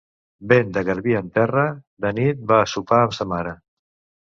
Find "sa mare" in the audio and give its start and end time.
3.21-3.57